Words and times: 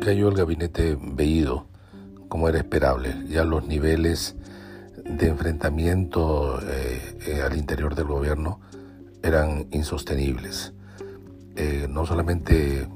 cayó 0.00 0.28
el 0.28 0.34
gabinete 0.34 0.98
Bellido, 1.00 1.66
como 2.28 2.48
era 2.48 2.58
esperable. 2.58 3.14
Ya 3.28 3.44
los 3.44 3.66
niveles 3.66 4.34
de 5.04 5.28
enfrentamiento 5.28 6.60
eh, 6.62 7.18
eh, 7.26 7.42
al 7.42 7.56
interior 7.56 7.94
del 7.94 8.06
gobierno 8.06 8.60
eran 9.22 9.66
insostenibles. 9.70 10.72
Eh, 11.56 11.86
no 11.88 12.06
solamente 12.06 12.88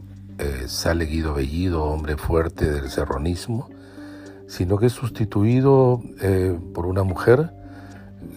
sale 0.67 1.05
Guido 1.05 1.35
Bellido, 1.35 1.85
hombre 1.85 2.17
fuerte 2.17 2.69
del 2.69 2.91
serronismo, 2.91 3.69
sino 4.49 4.79
que 4.79 4.87
es 4.87 4.93
sustituido 4.93 6.03
por 6.73 6.87
una 6.87 7.05
mujer 7.05 7.53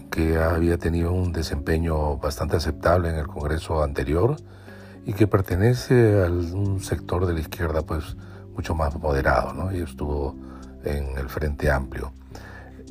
que 0.08 0.36
había 0.36 0.78
tenido 0.78 1.12
un 1.12 1.32
desempeño 1.32 2.18
bastante 2.18 2.56
aceptable 2.56 3.08
en 3.08 3.16
el 3.16 3.26
Congreso 3.26 3.82
anterior 3.82 4.36
y 5.06 5.14
que 5.14 5.26
pertenece 5.26 6.22
a 6.22 6.30
un 6.30 6.80
sector 6.80 7.26
de 7.26 7.32
la 7.32 7.40
izquierda 7.40 7.82
pues 7.82 8.16
mucho 8.58 8.74
más 8.74 8.98
moderado, 8.98 9.54
¿no? 9.54 9.72
Y 9.72 9.80
estuvo 9.80 10.34
en 10.84 11.16
el 11.16 11.28
Frente 11.28 11.70
Amplio. 11.70 12.12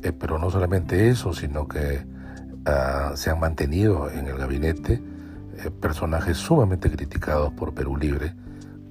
Eh, 0.02 0.12
pero 0.12 0.38
no 0.38 0.50
solamente 0.50 1.10
eso, 1.10 1.34
sino 1.34 1.68
que 1.68 2.06
ah, 2.64 3.12
se 3.14 3.28
han 3.28 3.38
mantenido 3.38 4.10
en 4.10 4.28
el 4.28 4.38
gabinete 4.38 4.94
eh, 4.94 5.70
personajes 5.70 6.38
sumamente 6.38 6.90
criticados 6.90 7.52
por 7.52 7.74
Perú 7.74 7.98
Libre, 7.98 8.34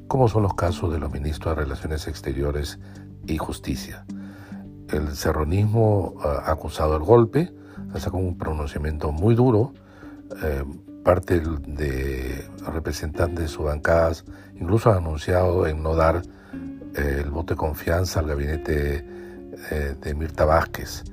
como 0.08 0.28
son 0.28 0.44
los 0.44 0.54
casos 0.54 0.94
de 0.94 1.00
los 1.00 1.12
ministros 1.12 1.56
de 1.56 1.64
Relaciones 1.64 2.08
Exteriores 2.08 2.78
y 3.26 3.38
Justicia. 3.38 4.06
El 4.90 5.16
serronismo 5.16 6.14
ah, 6.24 6.44
acusado 6.46 6.96
el 6.96 7.04
golpe, 7.04 7.52
ha 7.92 8.00
sacado 8.00 8.24
un 8.24 8.38
pronunciamiento 8.38 9.12
muy 9.12 9.34
duro, 9.34 9.74
eh, 10.44 10.64
parte 11.04 11.40
de 11.40 12.48
representantes 12.72 13.40
de 13.40 13.48
sus 13.48 13.66
bancadas 13.66 14.26
incluso 14.60 14.92
han 14.92 14.98
anunciado 14.98 15.68
en 15.68 15.82
no 15.82 15.96
dar 15.96 16.22
el 16.98 17.30
voto 17.30 17.54
de 17.54 17.58
confianza 17.58 18.20
al 18.20 18.28
gabinete 18.28 19.06
eh, 19.72 19.96
de 20.02 20.14
Mirta 20.16 20.46
Vázquez. 20.46 21.04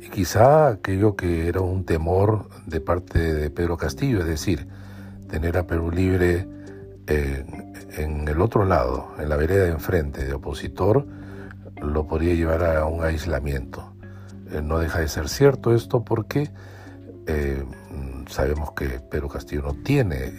Y 0.00 0.08
quizá 0.08 0.68
aquello 0.68 1.14
que 1.14 1.48
era 1.48 1.60
un 1.60 1.84
temor 1.84 2.48
de 2.66 2.80
parte 2.80 3.18
de 3.34 3.50
Pedro 3.50 3.76
Castillo, 3.76 4.20
es 4.20 4.26
decir, 4.26 4.66
tener 5.28 5.56
a 5.56 5.66
Perú 5.66 5.90
Libre 5.90 6.48
en 7.06 8.26
el 8.26 8.40
otro 8.40 8.64
lado, 8.64 9.12
en 9.18 9.28
la 9.28 9.36
vereda 9.36 9.64
de 9.64 9.70
enfrente 9.70 10.24
de 10.24 10.32
opositor, 10.34 11.06
lo 11.80 12.06
podría 12.06 12.34
llevar 12.34 12.64
a 12.64 12.86
un 12.86 13.04
aislamiento. 13.04 13.92
Eh, 14.50 14.62
no 14.62 14.78
deja 14.78 15.00
de 15.00 15.08
ser 15.08 15.28
cierto 15.28 15.74
esto 15.74 16.04
porque 16.04 16.50
eh, 17.26 17.64
sabemos 18.28 18.72
que 18.72 19.00
Pedro 19.00 19.28
Castillo 19.28 19.62
no 19.62 19.74
tiene 19.74 20.32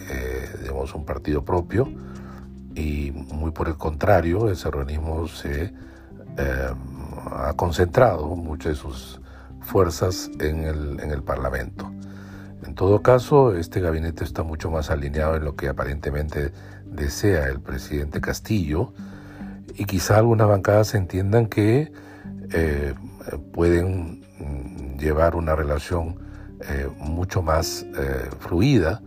digamos, 0.60 0.94
un 0.94 1.04
partido 1.04 1.44
propio, 1.44 1.88
y 2.74 3.12
muy 3.12 3.52
por 3.52 3.68
el 3.68 3.76
contrario, 3.76 4.48
el 4.48 4.56
serranismo 4.56 5.28
se 5.28 5.72
eh, 6.36 6.70
ha 7.30 7.52
concentrado 7.54 8.34
muchas 8.36 8.72
de 8.72 8.76
sus 8.76 9.20
fuerzas 9.60 10.30
en 10.40 10.64
el, 10.64 11.00
en 11.00 11.10
el 11.10 11.22
Parlamento. 11.22 11.90
En 12.66 12.74
todo 12.74 13.02
caso, 13.02 13.54
este 13.54 13.80
gabinete 13.80 14.24
está 14.24 14.42
mucho 14.42 14.70
más 14.70 14.90
alineado 14.90 15.36
en 15.36 15.44
lo 15.44 15.54
que 15.54 15.68
aparentemente 15.68 16.52
desea 16.86 17.46
el 17.46 17.60
presidente 17.60 18.20
Castillo 18.20 18.92
y 19.74 19.84
quizá 19.84 20.18
algunas 20.18 20.48
bancadas 20.48 20.94
entiendan 20.94 21.46
que 21.46 21.92
eh, 22.52 22.94
pueden 23.52 24.22
llevar 24.98 25.36
una 25.36 25.54
relación 25.54 26.18
eh, 26.68 26.88
mucho 26.98 27.42
más 27.42 27.86
fluida 28.40 29.02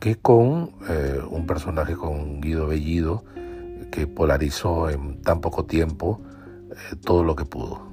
que 0.00 0.16
con 0.16 0.70
eh, 0.88 1.20
un 1.30 1.46
personaje 1.46 1.94
con 1.94 2.40
Guido 2.40 2.66
Bellido 2.66 3.22
que 3.92 4.06
polarizó 4.06 4.88
en 4.88 5.20
tan 5.22 5.40
poco 5.40 5.66
tiempo 5.66 6.22
eh, 6.70 6.96
todo 7.04 7.22
lo 7.22 7.36
que 7.36 7.44
pudo. 7.44 7.89